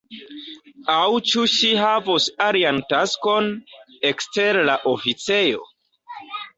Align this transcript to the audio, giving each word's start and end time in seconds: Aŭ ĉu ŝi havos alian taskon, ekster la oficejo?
Aŭ 0.93 1.03
ĉu 1.31 1.43
ŝi 1.57 1.69
havos 1.81 2.27
alian 2.47 2.81
taskon, 2.95 3.53
ekster 4.15 4.63
la 4.73 4.83
oficejo? 4.97 5.67